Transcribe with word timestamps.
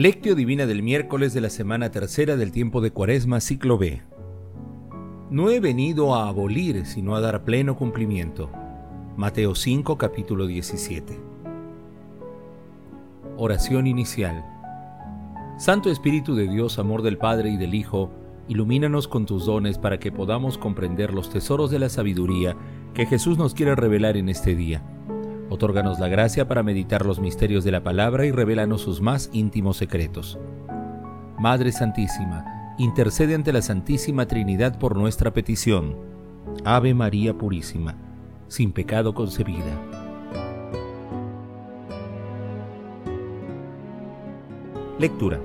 Lectio 0.00 0.34
Divina 0.34 0.64
del 0.64 0.82
miércoles 0.82 1.34
de 1.34 1.42
la 1.42 1.50
semana 1.50 1.90
tercera 1.90 2.36
del 2.36 2.52
tiempo 2.52 2.80
de 2.80 2.90
Cuaresma, 2.90 3.38
ciclo 3.38 3.76
B. 3.76 4.00
No 5.28 5.50
he 5.50 5.60
venido 5.60 6.14
a 6.14 6.26
abolir, 6.26 6.86
sino 6.86 7.16
a 7.16 7.20
dar 7.20 7.44
pleno 7.44 7.76
cumplimiento. 7.76 8.48
Mateo 9.18 9.54
5, 9.54 9.98
capítulo 9.98 10.46
17. 10.46 11.20
Oración 13.36 13.86
inicial. 13.86 14.42
Santo 15.58 15.90
Espíritu 15.90 16.34
de 16.34 16.48
Dios, 16.48 16.78
amor 16.78 17.02
del 17.02 17.18
Padre 17.18 17.50
y 17.50 17.58
del 17.58 17.74
Hijo, 17.74 18.10
ilumínanos 18.48 19.06
con 19.06 19.26
tus 19.26 19.44
dones 19.44 19.76
para 19.76 20.00
que 20.00 20.10
podamos 20.10 20.56
comprender 20.56 21.12
los 21.12 21.28
tesoros 21.28 21.70
de 21.70 21.78
la 21.78 21.90
sabiduría 21.90 22.56
que 22.94 23.04
Jesús 23.04 23.36
nos 23.36 23.52
quiere 23.52 23.74
revelar 23.74 24.16
en 24.16 24.30
este 24.30 24.54
día 24.54 24.82
Otórganos 25.50 25.98
la 25.98 26.06
gracia 26.06 26.46
para 26.46 26.62
meditar 26.62 27.04
los 27.04 27.18
misterios 27.18 27.64
de 27.64 27.72
la 27.72 27.82
palabra 27.82 28.24
y 28.24 28.30
revélanos 28.30 28.82
sus 28.82 29.00
más 29.00 29.30
íntimos 29.32 29.76
secretos. 29.76 30.38
Madre 31.40 31.72
Santísima, 31.72 32.74
intercede 32.78 33.34
ante 33.34 33.52
la 33.52 33.60
Santísima 33.60 34.26
Trinidad 34.26 34.78
por 34.78 34.96
nuestra 34.96 35.32
petición. 35.32 35.96
Ave 36.64 36.94
María 36.94 37.34
Purísima, 37.36 37.96
sin 38.46 38.70
pecado 38.70 39.12
concebida. 39.12 39.74
Lectura. 45.00 45.40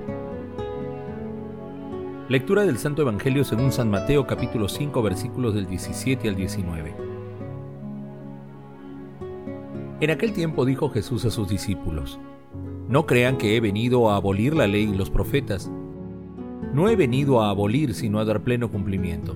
Lectura 2.28 2.64
del 2.64 2.78
Santo 2.78 3.02
Evangelio 3.02 3.42
según 3.42 3.72
San 3.72 3.90
Mateo 3.90 4.24
capítulo 4.24 4.68
5 4.68 5.02
versículos 5.02 5.54
del 5.54 5.66
17 5.66 6.28
al 6.28 6.36
19. 6.36 7.15
En 9.98 10.10
aquel 10.10 10.34
tiempo 10.34 10.66
dijo 10.66 10.90
Jesús 10.90 11.24
a 11.24 11.30
sus 11.30 11.48
discípulos, 11.48 12.18
No 12.86 13.06
crean 13.06 13.38
que 13.38 13.56
he 13.56 13.60
venido 13.60 14.10
a 14.10 14.16
abolir 14.16 14.54
la 14.54 14.66
ley 14.66 14.90
y 14.92 14.94
los 14.94 15.08
profetas. 15.08 15.70
No 16.74 16.90
he 16.90 16.96
venido 16.96 17.40
a 17.40 17.48
abolir, 17.48 17.94
sino 17.94 18.18
a 18.18 18.26
dar 18.26 18.42
pleno 18.42 18.70
cumplimiento. 18.70 19.34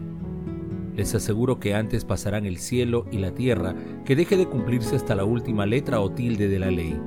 Les 0.95 1.15
aseguro 1.15 1.59
que 1.61 1.75
antes 1.75 2.05
pasarán 2.05 2.45
el 2.45 2.59
cielo 2.59 3.07
y 3.11 3.19
la 3.19 3.31
tierra 3.31 3.75
que 4.05 4.15
deje 4.15 4.37
de 4.37 4.45
cumplirse 4.45 4.97
hasta 4.97 5.15
la 5.15 5.25
última 5.25 5.65
letra 5.65 6.01
o 6.03 6.11
tilde 6.11 6.49
de 6.49 6.59
la 6.59 6.71
ley. 6.71 7.01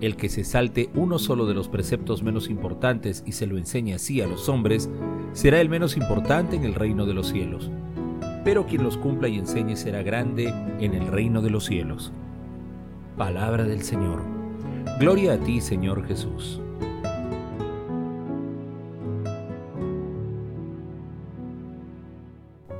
El 0.00 0.14
que 0.14 0.28
se 0.28 0.44
salte 0.44 0.90
uno 0.94 1.18
solo 1.18 1.46
de 1.46 1.54
los 1.54 1.68
preceptos 1.68 2.22
menos 2.22 2.48
importantes 2.48 3.24
y 3.26 3.32
se 3.32 3.48
lo 3.48 3.58
enseñe 3.58 3.94
así 3.94 4.20
a 4.20 4.28
los 4.28 4.48
hombres, 4.48 4.88
será 5.32 5.60
el 5.60 5.68
menos 5.68 5.96
importante 5.96 6.54
en 6.54 6.62
el 6.62 6.76
reino 6.76 7.04
de 7.04 7.14
los 7.14 7.30
cielos. 7.30 7.68
Pero 8.44 8.64
quien 8.66 8.84
los 8.84 8.96
cumpla 8.96 9.26
y 9.26 9.38
enseñe 9.38 9.74
será 9.74 10.04
grande 10.04 10.54
en 10.78 10.94
el 10.94 11.08
reino 11.08 11.42
de 11.42 11.50
los 11.50 11.64
cielos. 11.64 12.12
Palabra 13.16 13.62
del 13.62 13.84
Señor. 13.84 14.22
Gloria 14.98 15.34
a 15.34 15.38
ti, 15.38 15.60
Señor 15.60 16.04
Jesús. 16.04 16.60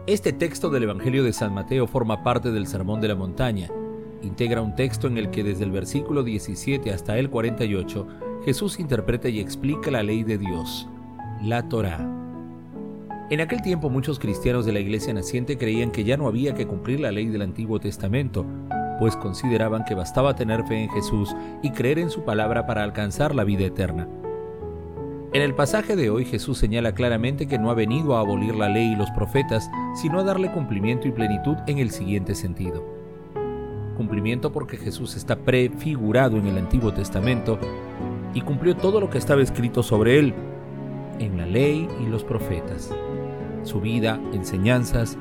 Este 0.09 0.33
texto 0.33 0.71
del 0.71 0.83
Evangelio 0.83 1.23
de 1.23 1.33
San 1.33 1.55
Mateo 1.55 1.87
forma 1.87 2.25
parte 2.25 2.51
del 2.51 2.67
Sermón 2.67 3.01
de 3.01 3.07
la 3.07 3.15
Montaña. 3.15 3.69
Integra 4.23 4.61
un 4.61 4.75
texto 4.75 5.07
en 5.07 5.19
el 5.19 5.31
que 5.31 5.45
desde 5.45 5.63
el 5.63 5.71
versículo 5.71 6.25
17 6.25 6.93
hasta 6.93 7.17
el 7.17 7.31
48 7.31 8.09
Jesús 8.45 8.81
interpreta 8.81 9.29
y 9.29 9.39
explica 9.39 9.93
la 9.93 10.03
ley 10.03 10.25
de 10.25 10.39
Dios, 10.39 10.89
la 11.43 11.69
Torá. 11.69 12.11
En 13.31 13.41
aquel 13.41 13.63
tiempo 13.63 13.89
muchos 13.89 14.19
cristianos 14.19 14.67
de 14.67 14.73
la 14.73 14.81
iglesia 14.81 15.15
naciente 15.15 15.57
creían 15.57 15.93
que 15.93 16.03
ya 16.03 16.17
no 16.17 16.27
había 16.27 16.55
que 16.55 16.67
cumplir 16.67 16.99
la 16.99 17.13
ley 17.13 17.27
del 17.27 17.43
Antiguo 17.43 17.79
Testamento, 17.79 18.45
pues 19.05 19.17
consideraban 19.19 19.85
que 19.85 19.95
bastaba 19.95 20.35
tener 20.35 20.65
fe 20.65 20.85
en 20.85 20.89
Jesús 20.89 21.37
y 21.61 21.73
creer 21.73 21.99
en 21.99 22.09
su 22.09 22.25
palabra 22.25 22.67
para 22.67 22.83
alcanzar 22.83 23.35
la 23.35 23.45
vida 23.45 23.67
eterna. 23.67 24.09
En 25.35 25.43
el 25.43 25.55
pasaje 25.55 25.95
de 25.95 26.09
hoy 26.09 26.25
Jesús 26.25 26.57
señala 26.57 26.95
claramente 26.95 27.47
que 27.47 27.59
no 27.59 27.69
ha 27.69 27.75
venido 27.75 28.17
a 28.17 28.21
abolir 28.21 28.55
la 28.55 28.71
ley 28.71 28.93
y 28.93 28.97
los 28.97 29.11
profetas, 29.11 29.71
sino 29.95 30.21
a 30.21 30.25
darle 30.25 30.51
cumplimiento 30.51 31.07
y 31.07 31.13
plenitud 31.13 31.59
en 31.67 31.81
el 31.81 31.91
siguiente 31.91 32.35
sentido. 32.35 32.83
Cumplimiento 33.99 34.53
porque 34.53 34.79
Jesús 34.79 35.17
está 35.17 35.37
prefigurado 35.37 36.39
en 36.39 36.47
el 36.47 36.57
Antiguo 36.57 36.95
Testamento 36.95 37.59
y 38.33 38.41
cumplió 38.41 38.75
todo 38.75 39.01
lo 39.01 39.11
que 39.11 39.19
estaba 39.19 39.43
escrito 39.43 39.83
sobre 39.83 40.19
él 40.19 40.35
en 41.19 41.37
la 41.37 41.45
ley 41.45 41.87
y 42.01 42.07
los 42.07 42.25
profetas, 42.25 42.91
su 43.65 43.83
vida, 43.83 44.19
enseñanzas 44.33 45.19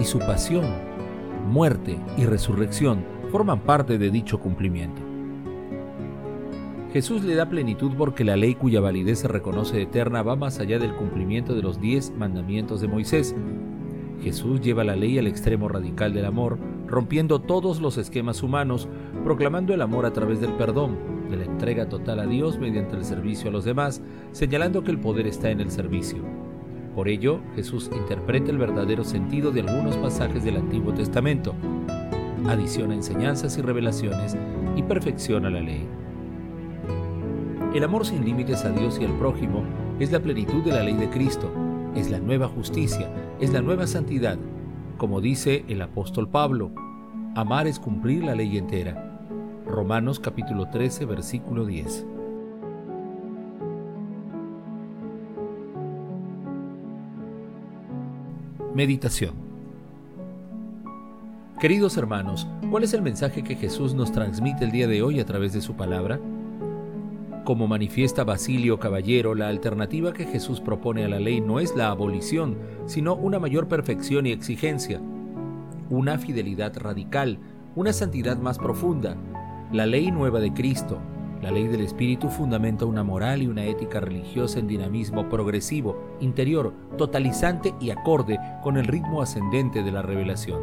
y 0.00 0.04
su 0.04 0.18
pasión 0.18 0.95
muerte 1.46 1.98
y 2.16 2.26
resurrección 2.26 3.04
forman 3.30 3.60
parte 3.60 3.98
de 3.98 4.10
dicho 4.10 4.38
cumplimiento. 4.38 5.02
Jesús 6.92 7.22
le 7.24 7.34
da 7.34 7.48
plenitud 7.48 7.92
porque 7.96 8.24
la 8.24 8.36
ley 8.36 8.54
cuya 8.54 8.80
validez 8.80 9.18
se 9.20 9.28
reconoce 9.28 9.82
eterna 9.82 10.22
va 10.22 10.36
más 10.36 10.60
allá 10.60 10.78
del 10.78 10.94
cumplimiento 10.94 11.54
de 11.54 11.62
los 11.62 11.80
diez 11.80 12.10
mandamientos 12.10 12.80
de 12.80 12.88
Moisés. 12.88 13.34
Jesús 14.22 14.60
lleva 14.60 14.82
la 14.82 14.96
ley 14.96 15.18
al 15.18 15.26
extremo 15.26 15.68
radical 15.68 16.14
del 16.14 16.24
amor, 16.24 16.58
rompiendo 16.86 17.40
todos 17.40 17.80
los 17.80 17.98
esquemas 17.98 18.42
humanos, 18.42 18.88
proclamando 19.24 19.74
el 19.74 19.82
amor 19.82 20.06
a 20.06 20.12
través 20.12 20.40
del 20.40 20.54
perdón, 20.54 20.96
de 21.28 21.36
la 21.36 21.44
entrega 21.44 21.88
total 21.88 22.20
a 22.20 22.26
Dios 22.26 22.58
mediante 22.58 22.96
el 22.96 23.04
servicio 23.04 23.50
a 23.50 23.52
los 23.52 23.64
demás, 23.64 24.00
señalando 24.32 24.82
que 24.82 24.90
el 24.90 24.98
poder 24.98 25.26
está 25.26 25.50
en 25.50 25.60
el 25.60 25.70
servicio. 25.70 26.45
Por 26.96 27.08
ello, 27.08 27.40
Jesús 27.54 27.90
interpreta 27.94 28.50
el 28.50 28.56
verdadero 28.56 29.04
sentido 29.04 29.50
de 29.50 29.60
algunos 29.60 29.98
pasajes 29.98 30.42
del 30.44 30.56
Antiguo 30.56 30.94
Testamento, 30.94 31.54
adiciona 32.48 32.94
enseñanzas 32.94 33.58
y 33.58 33.60
revelaciones 33.60 34.34
y 34.76 34.82
perfecciona 34.82 35.50
la 35.50 35.60
ley. 35.60 35.86
El 37.74 37.84
amor 37.84 38.06
sin 38.06 38.24
límites 38.24 38.64
a 38.64 38.70
Dios 38.70 38.98
y 38.98 39.04
al 39.04 39.12
prójimo 39.18 39.62
es 40.00 40.10
la 40.10 40.20
plenitud 40.20 40.64
de 40.64 40.72
la 40.72 40.82
ley 40.82 40.94
de 40.94 41.10
Cristo, 41.10 41.52
es 41.94 42.10
la 42.10 42.18
nueva 42.18 42.48
justicia, 42.48 43.10
es 43.40 43.52
la 43.52 43.60
nueva 43.60 43.86
santidad. 43.86 44.38
Como 44.96 45.20
dice 45.20 45.66
el 45.68 45.82
apóstol 45.82 46.30
Pablo, 46.30 46.70
amar 47.34 47.66
es 47.66 47.78
cumplir 47.78 48.24
la 48.24 48.34
ley 48.34 48.56
entera. 48.56 49.20
Romanos 49.66 50.18
capítulo 50.18 50.70
13, 50.70 51.04
versículo 51.04 51.66
10. 51.66 52.06
Meditación 58.76 59.32
Queridos 61.58 61.96
hermanos, 61.96 62.46
¿cuál 62.70 62.84
es 62.84 62.92
el 62.92 63.00
mensaje 63.00 63.42
que 63.42 63.56
Jesús 63.56 63.94
nos 63.94 64.12
transmite 64.12 64.66
el 64.66 64.70
día 64.70 64.86
de 64.86 65.00
hoy 65.00 65.18
a 65.18 65.24
través 65.24 65.54
de 65.54 65.62
su 65.62 65.76
palabra? 65.76 66.20
Como 67.46 67.68
manifiesta 67.68 68.22
Basilio 68.22 68.78
Caballero, 68.78 69.34
la 69.34 69.48
alternativa 69.48 70.12
que 70.12 70.26
Jesús 70.26 70.60
propone 70.60 71.06
a 71.06 71.08
la 71.08 71.18
ley 71.18 71.40
no 71.40 71.58
es 71.58 71.74
la 71.74 71.88
abolición, 71.88 72.58
sino 72.84 73.14
una 73.14 73.38
mayor 73.38 73.66
perfección 73.66 74.26
y 74.26 74.32
exigencia, 74.32 75.00
una 75.88 76.18
fidelidad 76.18 76.76
radical, 76.76 77.38
una 77.76 77.94
santidad 77.94 78.36
más 78.36 78.58
profunda, 78.58 79.16
la 79.72 79.86
ley 79.86 80.10
nueva 80.10 80.38
de 80.38 80.52
Cristo, 80.52 80.98
la 81.42 81.50
ley 81.50 81.68
del 81.68 81.82
Espíritu 81.82 82.28
fundamenta 82.28 82.86
una 82.86 83.04
moral 83.04 83.42
y 83.42 83.46
una 83.46 83.64
ética 83.64 84.00
religiosa 84.00 84.58
en 84.58 84.66
dinamismo 84.66 85.28
progresivo, 85.28 85.96
interior, 86.20 86.72
totalizante 86.96 87.74
y 87.80 87.90
acorde 87.90 88.38
con 88.62 88.76
el 88.76 88.86
ritmo 88.86 89.20
ascendente 89.20 89.82
de 89.82 89.92
la 89.92 90.02
revelación. 90.02 90.60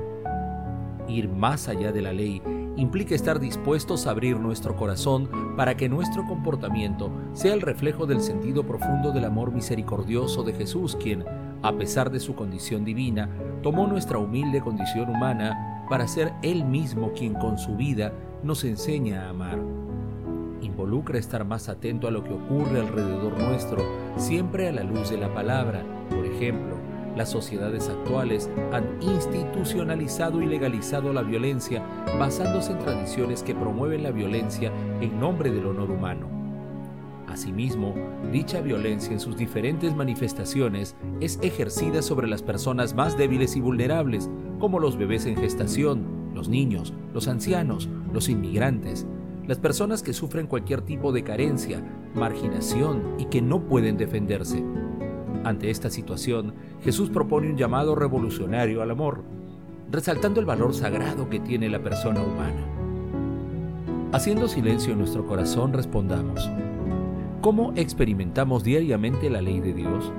Ir 1.07 1.29
más 1.29 1.67
allá 1.67 1.91
de 1.91 2.01
la 2.01 2.11
ley 2.11 2.41
implica 2.75 3.13
estar 3.13 3.39
dispuestos 3.39 4.07
a 4.07 4.11
abrir 4.11 4.39
nuestro 4.39 4.75
corazón 4.75 5.29
para 5.55 5.77
que 5.77 5.89
nuestro 5.89 6.25
comportamiento 6.25 7.11
sea 7.33 7.53
el 7.53 7.61
reflejo 7.61 8.07
del 8.07 8.21
sentido 8.21 8.65
profundo 8.65 9.11
del 9.11 9.25
amor 9.25 9.51
misericordioso 9.51 10.43
de 10.43 10.53
Jesús, 10.53 10.95
quien, 10.95 11.23
a 11.61 11.73
pesar 11.73 12.09
de 12.09 12.19
su 12.19 12.33
condición 12.33 12.83
divina, 12.83 13.29
tomó 13.61 13.85
nuestra 13.85 14.17
humilde 14.17 14.59
condición 14.61 15.09
humana 15.09 15.85
para 15.87 16.07
ser 16.07 16.33
Él 16.41 16.65
mismo 16.65 17.11
quien 17.13 17.35
con 17.35 17.59
su 17.59 17.75
vida 17.75 18.11
nos 18.41 18.63
enseña 18.63 19.27
a 19.27 19.29
amar 19.29 19.82
involucra 20.63 21.19
estar 21.19 21.45
más 21.45 21.69
atento 21.69 22.07
a 22.07 22.11
lo 22.11 22.23
que 22.23 22.33
ocurre 22.33 22.79
alrededor 22.79 23.37
nuestro, 23.39 23.83
siempre 24.17 24.67
a 24.67 24.71
la 24.71 24.83
luz 24.83 25.09
de 25.09 25.17
la 25.17 25.33
palabra. 25.33 25.83
Por 26.09 26.25
ejemplo, 26.25 26.77
las 27.15 27.29
sociedades 27.29 27.89
actuales 27.89 28.49
han 28.71 28.85
institucionalizado 29.01 30.41
y 30.41 30.47
legalizado 30.47 31.13
la 31.13 31.21
violencia 31.21 31.83
basándose 32.17 32.71
en 32.71 32.79
tradiciones 32.79 33.43
que 33.43 33.53
promueven 33.53 34.03
la 34.03 34.11
violencia 34.11 34.71
en 34.99 35.19
nombre 35.19 35.51
del 35.51 35.67
honor 35.67 35.91
humano. 35.91 36.27
Asimismo, 37.27 37.95
dicha 38.31 38.61
violencia 38.61 39.11
en 39.11 39.19
sus 39.19 39.37
diferentes 39.37 39.95
manifestaciones 39.95 40.95
es 41.19 41.39
ejercida 41.41 42.01
sobre 42.01 42.27
las 42.27 42.43
personas 42.43 42.93
más 42.93 43.17
débiles 43.17 43.55
y 43.55 43.61
vulnerables, 43.61 44.29
como 44.59 44.79
los 44.79 44.97
bebés 44.97 45.25
en 45.25 45.35
gestación, 45.35 46.31
los 46.33 46.49
niños, 46.49 46.93
los 47.13 47.27
ancianos, 47.27 47.89
los 48.11 48.29
inmigrantes, 48.29 49.07
las 49.47 49.57
personas 49.57 50.03
que 50.03 50.13
sufren 50.13 50.47
cualquier 50.47 50.81
tipo 50.81 51.11
de 51.11 51.23
carencia, 51.23 51.83
marginación 52.15 53.15
y 53.17 53.25
que 53.25 53.41
no 53.41 53.67
pueden 53.67 53.97
defenderse. 53.97 54.63
Ante 55.43 55.69
esta 55.69 55.89
situación, 55.89 56.53
Jesús 56.81 57.09
propone 57.09 57.49
un 57.49 57.57
llamado 57.57 57.95
revolucionario 57.95 58.81
al 58.81 58.91
amor, 58.91 59.23
resaltando 59.91 60.39
el 60.39 60.45
valor 60.45 60.73
sagrado 60.73 61.29
que 61.29 61.39
tiene 61.39 61.69
la 61.69 61.83
persona 61.83 62.21
humana. 62.21 62.65
Haciendo 64.13 64.47
silencio 64.47 64.93
en 64.93 64.99
nuestro 64.99 65.25
corazón, 65.25 65.73
respondamos, 65.73 66.49
¿Cómo 67.41 67.73
experimentamos 67.75 68.63
diariamente 68.63 69.29
la 69.29 69.41
ley 69.41 69.59
de 69.59 69.73
Dios? 69.73 70.13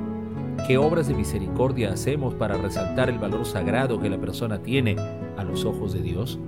¿Qué 0.66 0.76
obras 0.76 1.08
de 1.08 1.14
misericordia 1.14 1.90
hacemos 1.90 2.34
para 2.34 2.58
resaltar 2.58 3.08
el 3.08 3.18
valor 3.18 3.46
sagrado 3.46 3.98
que 3.98 4.10
la 4.10 4.20
persona 4.20 4.62
tiene 4.62 4.96
a 5.38 5.42
los 5.42 5.64
ojos 5.64 5.94
de 5.94 6.02
Dios? 6.02 6.38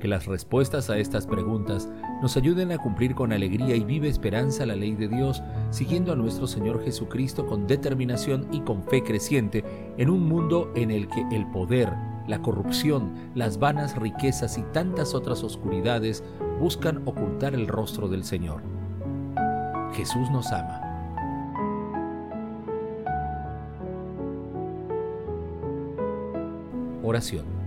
Que 0.00 0.08
las 0.08 0.26
respuestas 0.26 0.90
a 0.90 0.98
estas 0.98 1.26
preguntas 1.26 1.88
nos 2.22 2.36
ayuden 2.36 2.70
a 2.70 2.78
cumplir 2.78 3.14
con 3.14 3.32
alegría 3.32 3.74
y 3.74 3.82
viva 3.82 4.06
esperanza 4.06 4.64
la 4.64 4.76
ley 4.76 4.94
de 4.94 5.08
Dios, 5.08 5.42
siguiendo 5.70 6.12
a 6.12 6.16
nuestro 6.16 6.46
Señor 6.46 6.84
Jesucristo 6.84 7.46
con 7.46 7.66
determinación 7.66 8.46
y 8.52 8.60
con 8.60 8.84
fe 8.84 9.02
creciente 9.02 9.64
en 9.96 10.08
un 10.08 10.28
mundo 10.28 10.70
en 10.76 10.92
el 10.92 11.08
que 11.08 11.24
el 11.32 11.46
poder, 11.48 11.92
la 12.28 12.40
corrupción, 12.40 13.12
las 13.34 13.58
vanas 13.58 13.96
riquezas 13.96 14.56
y 14.56 14.62
tantas 14.72 15.14
otras 15.14 15.42
oscuridades 15.42 16.22
buscan 16.60 17.02
ocultar 17.06 17.54
el 17.54 17.66
rostro 17.66 18.08
del 18.08 18.22
Señor. 18.22 18.62
Jesús 19.94 20.30
nos 20.30 20.52
ama. 20.52 20.84
Oración. 27.02 27.57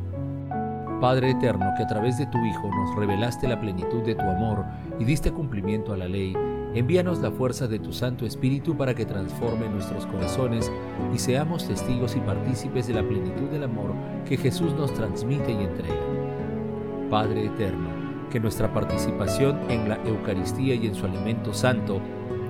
Padre 1.01 1.31
eterno, 1.31 1.73
que 1.75 1.81
a 1.81 1.87
través 1.87 2.19
de 2.19 2.27
tu 2.27 2.37
Hijo 2.45 2.69
nos 2.69 2.95
revelaste 2.95 3.47
la 3.47 3.59
plenitud 3.59 4.03
de 4.03 4.13
tu 4.13 4.21
amor 4.21 4.63
y 4.99 5.03
diste 5.03 5.31
cumplimiento 5.31 5.93
a 5.93 5.97
la 5.97 6.07
ley, 6.07 6.37
envíanos 6.75 7.17
la 7.21 7.31
fuerza 7.31 7.67
de 7.67 7.79
tu 7.79 7.91
Santo 7.91 8.23
Espíritu 8.23 8.77
para 8.77 8.93
que 8.93 9.07
transforme 9.07 9.67
nuestros 9.67 10.05
corazones 10.05 10.71
y 11.11 11.17
seamos 11.17 11.67
testigos 11.67 12.15
y 12.15 12.19
partícipes 12.19 12.85
de 12.85 12.93
la 12.93 13.01
plenitud 13.01 13.49
del 13.49 13.63
amor 13.63 13.95
que 14.25 14.37
Jesús 14.37 14.75
nos 14.75 14.93
transmite 14.93 15.51
y 15.51 15.63
entrega. 15.63 16.05
Padre 17.09 17.47
eterno, 17.47 17.89
que 18.29 18.39
nuestra 18.39 18.71
participación 18.71 19.59
en 19.71 19.89
la 19.89 19.95
Eucaristía 20.05 20.75
y 20.75 20.85
en 20.85 20.93
su 20.93 21.07
alimento 21.07 21.51
santo 21.51 21.99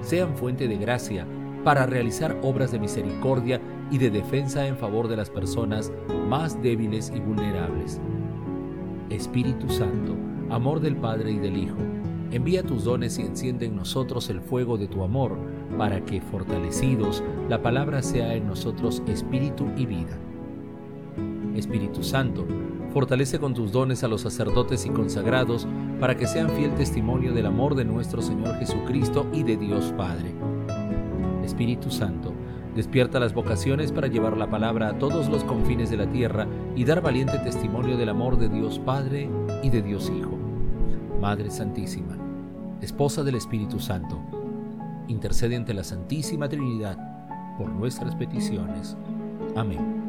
sean 0.01 0.36
fuente 0.36 0.68
de 0.68 0.75
gracia 0.75 1.25
para 1.63 1.86
realizar 1.86 2.38
obras 2.44 2.74
de 2.74 2.80
misericordia 2.80 3.62
y 3.89 3.98
de 3.98 4.09
defensa 4.09 4.68
en 4.68 4.75
favor 4.75 5.07
de 5.07 5.15
las 5.15 5.30
personas 5.30 5.89
más 6.27 6.62
débiles 6.62 7.13
y 7.15 7.21
vulnerables 7.21 8.01
Espíritu 9.11 9.69
Santo, 9.69 10.15
amor 10.49 10.79
del 10.79 10.95
Padre 10.95 11.31
y 11.31 11.37
del 11.37 11.57
Hijo, 11.57 11.77
envía 12.31 12.63
tus 12.63 12.85
dones 12.85 13.19
y 13.19 13.23
enciende 13.23 13.65
en 13.65 13.75
nosotros 13.75 14.29
el 14.29 14.39
fuego 14.39 14.77
de 14.77 14.87
tu 14.87 15.03
amor, 15.03 15.37
para 15.77 16.05
que, 16.05 16.21
fortalecidos, 16.21 17.21
la 17.49 17.61
palabra 17.61 18.01
sea 18.01 18.33
en 18.35 18.47
nosotros 18.47 19.03
espíritu 19.07 19.67
y 19.75 19.85
vida. 19.85 20.17
Espíritu 21.55 22.03
Santo, 22.03 22.45
fortalece 22.93 23.39
con 23.39 23.53
tus 23.53 23.71
dones 23.71 24.03
a 24.03 24.07
los 24.07 24.21
sacerdotes 24.21 24.85
y 24.85 24.89
consagrados, 24.89 25.67
para 25.99 26.15
que 26.15 26.27
sean 26.27 26.49
fiel 26.49 26.73
testimonio 26.75 27.33
del 27.33 27.47
amor 27.47 27.75
de 27.75 27.85
nuestro 27.85 28.21
Señor 28.21 28.55
Jesucristo 28.59 29.27
y 29.33 29.43
de 29.43 29.57
Dios 29.57 29.93
Padre. 29.97 30.33
Espíritu 31.43 31.91
Santo, 31.91 32.30
Despierta 32.75 33.19
las 33.19 33.33
vocaciones 33.33 33.91
para 33.91 34.07
llevar 34.07 34.38
la 34.38 34.50
palabra 34.50 34.89
a 34.89 34.97
todos 34.97 35.27
los 35.27 35.44
confines 35.44 35.89
de 35.89 35.97
la 35.97 36.09
tierra 36.09 36.47
y 36.75 36.85
dar 36.85 37.01
valiente 37.01 37.38
testimonio 37.39 37.97
del 37.97 38.07
amor 38.07 38.38
de 38.38 38.47
Dios 38.47 38.79
Padre 38.79 39.29
y 39.62 39.69
de 39.69 39.81
Dios 39.81 40.09
Hijo. 40.09 40.38
Madre 41.19 41.51
Santísima, 41.51 42.18
Esposa 42.81 43.23
del 43.23 43.35
Espíritu 43.35 43.79
Santo, 43.79 44.21
intercede 45.09 45.57
ante 45.57 45.73
la 45.73 45.83
Santísima 45.83 46.47
Trinidad 46.47 46.97
por 47.57 47.69
nuestras 47.69 48.15
peticiones. 48.15 48.95
Amén. 49.56 50.01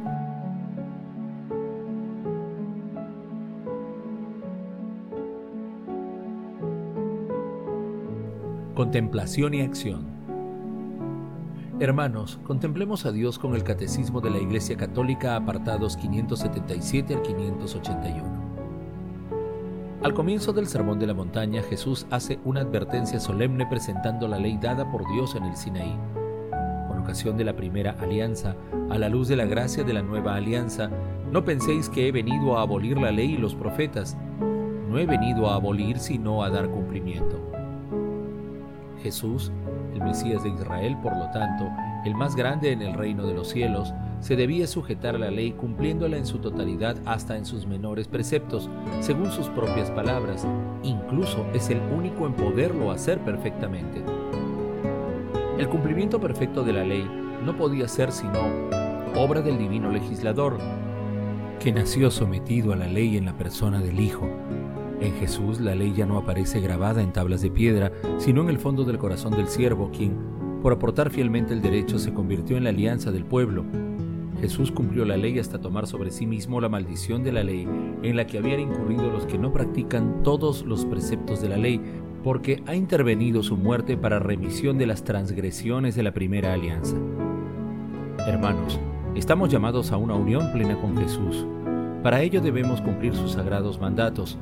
Contemplación 8.74 9.52
y 9.54 9.62
acción. 9.62 10.21
Hermanos, 11.82 12.38
contemplemos 12.44 13.06
a 13.06 13.10
Dios 13.10 13.40
con 13.40 13.56
el 13.56 13.64
Catecismo 13.64 14.20
de 14.20 14.30
la 14.30 14.38
Iglesia 14.38 14.76
Católica 14.76 15.34
apartados 15.34 15.96
577 15.96 17.12
al 17.12 17.22
581. 17.22 18.24
Al 20.04 20.14
comienzo 20.14 20.52
del 20.52 20.68
Sermón 20.68 21.00
de 21.00 21.08
la 21.08 21.14
Montaña, 21.14 21.60
Jesús 21.60 22.06
hace 22.12 22.38
una 22.44 22.60
advertencia 22.60 23.18
solemne 23.18 23.66
presentando 23.66 24.28
la 24.28 24.38
ley 24.38 24.58
dada 24.62 24.88
por 24.92 25.04
Dios 25.12 25.34
en 25.34 25.42
el 25.42 25.56
Sinaí. 25.56 25.98
Con 26.86 27.00
ocasión 27.00 27.36
de 27.36 27.46
la 27.46 27.56
primera 27.56 27.96
alianza, 27.98 28.54
a 28.88 28.96
la 28.96 29.08
luz 29.08 29.26
de 29.26 29.34
la 29.34 29.46
gracia 29.46 29.82
de 29.82 29.92
la 29.92 30.02
nueva 30.02 30.36
alianza, 30.36 30.88
no 31.32 31.44
penséis 31.44 31.88
que 31.88 32.06
he 32.06 32.12
venido 32.12 32.56
a 32.56 32.62
abolir 32.62 32.96
la 32.96 33.10
ley 33.10 33.32
y 33.32 33.38
los 33.38 33.56
profetas. 33.56 34.16
No 34.88 34.98
he 34.98 35.06
venido 35.06 35.50
a 35.50 35.56
abolir, 35.56 35.98
sino 35.98 36.44
a 36.44 36.50
dar 36.50 36.70
cumplimiento. 36.70 37.40
Jesús 39.02 39.50
el 39.92 40.02
Mesías 40.02 40.42
de 40.42 40.50
Israel, 40.50 40.96
por 41.02 41.16
lo 41.16 41.30
tanto, 41.30 41.70
el 42.04 42.14
más 42.14 42.34
grande 42.34 42.72
en 42.72 42.82
el 42.82 42.94
reino 42.94 43.26
de 43.26 43.34
los 43.34 43.48
cielos, 43.48 43.92
se 44.20 44.36
debía 44.36 44.66
sujetar 44.66 45.16
a 45.16 45.18
la 45.18 45.30
ley 45.30 45.52
cumpliéndola 45.52 46.16
en 46.16 46.26
su 46.26 46.38
totalidad 46.38 46.96
hasta 47.04 47.36
en 47.36 47.44
sus 47.44 47.66
menores 47.66 48.08
preceptos, 48.08 48.70
según 49.00 49.30
sus 49.32 49.48
propias 49.48 49.90
palabras. 49.90 50.46
Incluso 50.82 51.46
es 51.54 51.70
el 51.70 51.80
único 51.80 52.26
en 52.26 52.34
poderlo 52.34 52.90
hacer 52.90 53.18
perfectamente. 53.20 54.02
El 55.58 55.68
cumplimiento 55.68 56.20
perfecto 56.20 56.62
de 56.62 56.72
la 56.72 56.84
ley 56.84 57.08
no 57.44 57.56
podía 57.56 57.88
ser 57.88 58.12
sino 58.12 58.40
obra 59.16 59.42
del 59.42 59.58
divino 59.58 59.90
legislador, 59.90 60.58
que 61.60 61.72
nació 61.72 62.10
sometido 62.10 62.72
a 62.72 62.76
la 62.76 62.86
ley 62.86 63.16
en 63.16 63.26
la 63.26 63.36
persona 63.36 63.80
del 63.80 64.00
Hijo, 64.00 64.28
en 65.02 65.14
Jesús 65.14 65.60
la 65.60 65.74
ley 65.74 65.92
ya 65.96 66.06
no 66.06 66.18
aparece 66.18 66.60
grabada 66.60 67.02
en 67.02 67.12
tablas 67.12 67.42
de 67.42 67.50
piedra, 67.50 67.92
sino 68.18 68.42
en 68.42 68.48
el 68.48 68.58
fondo 68.58 68.84
del 68.84 68.98
corazón 68.98 69.32
del 69.32 69.48
siervo, 69.48 69.90
quien, 69.90 70.16
por 70.62 70.72
aportar 70.72 71.10
fielmente 71.10 71.52
el 71.52 71.62
derecho, 71.62 71.98
se 71.98 72.12
convirtió 72.14 72.56
en 72.56 72.64
la 72.64 72.70
alianza 72.70 73.10
del 73.10 73.24
pueblo. 73.24 73.64
Jesús 74.40 74.72
cumplió 74.72 75.04
la 75.04 75.16
ley 75.16 75.38
hasta 75.38 75.60
tomar 75.60 75.86
sobre 75.86 76.10
sí 76.10 76.26
mismo 76.26 76.60
la 76.60 76.68
maldición 76.68 77.22
de 77.22 77.32
la 77.32 77.44
ley 77.44 77.68
en 78.02 78.16
la 78.16 78.26
que 78.26 78.38
habían 78.38 78.60
incurrido 78.60 79.10
los 79.10 79.26
que 79.26 79.38
no 79.38 79.52
practican 79.52 80.22
todos 80.22 80.64
los 80.64 80.84
preceptos 80.84 81.40
de 81.40 81.48
la 81.48 81.56
ley, 81.56 81.80
porque 82.24 82.62
ha 82.66 82.74
intervenido 82.74 83.42
su 83.42 83.56
muerte 83.56 83.96
para 83.96 84.18
remisión 84.18 84.78
de 84.78 84.86
las 84.86 85.04
transgresiones 85.04 85.94
de 85.94 86.02
la 86.02 86.12
primera 86.12 86.52
alianza. 86.52 86.96
Hermanos, 88.26 88.78
estamos 89.14 89.50
llamados 89.50 89.92
a 89.92 89.96
una 89.96 90.14
unión 90.14 90.52
plena 90.52 90.80
con 90.80 90.96
Jesús. 90.96 91.46
Para 92.02 92.22
ello 92.22 92.40
debemos 92.40 92.80
cumplir 92.80 93.14
sus 93.14 93.32
sagrados 93.32 93.80
mandatos, 93.80 94.38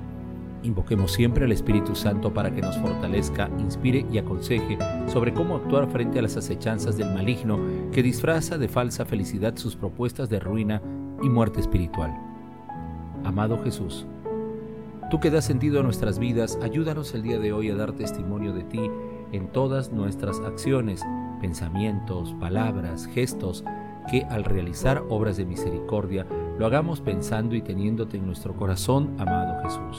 Invoquemos 0.62 1.12
siempre 1.12 1.46
al 1.46 1.52
Espíritu 1.52 1.94
Santo 1.94 2.34
para 2.34 2.52
que 2.54 2.60
nos 2.60 2.76
fortalezca, 2.76 3.48
inspire 3.58 4.04
y 4.12 4.18
aconseje 4.18 4.76
sobre 5.06 5.32
cómo 5.32 5.56
actuar 5.56 5.90
frente 5.90 6.18
a 6.18 6.22
las 6.22 6.36
acechanzas 6.36 6.98
del 6.98 7.14
maligno 7.14 7.58
que 7.92 8.02
disfraza 8.02 8.58
de 8.58 8.68
falsa 8.68 9.06
felicidad 9.06 9.56
sus 9.56 9.74
propuestas 9.74 10.28
de 10.28 10.38
ruina 10.38 10.82
y 11.22 11.30
muerte 11.30 11.60
espiritual. 11.60 12.14
Amado 13.24 13.62
Jesús, 13.64 14.06
tú 15.10 15.18
que 15.18 15.30
das 15.30 15.46
sentido 15.46 15.80
a 15.80 15.82
nuestras 15.82 16.18
vidas, 16.18 16.58
ayúdanos 16.62 17.14
el 17.14 17.22
día 17.22 17.38
de 17.38 17.52
hoy 17.54 17.70
a 17.70 17.74
dar 17.74 17.92
testimonio 17.92 18.52
de 18.52 18.64
ti 18.64 18.90
en 19.32 19.48
todas 19.48 19.92
nuestras 19.92 20.40
acciones, 20.40 21.02
pensamientos, 21.40 22.34
palabras, 22.38 23.06
gestos, 23.06 23.64
que 24.10 24.24
al 24.24 24.44
realizar 24.44 25.04
obras 25.08 25.38
de 25.38 25.46
misericordia 25.46 26.26
lo 26.58 26.66
hagamos 26.66 27.00
pensando 27.00 27.54
y 27.54 27.62
teniéndote 27.62 28.18
en 28.18 28.26
nuestro 28.26 28.54
corazón, 28.54 29.14
amado 29.18 29.62
Jesús 29.62 29.98